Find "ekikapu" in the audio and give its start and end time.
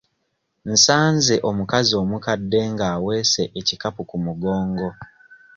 3.59-4.01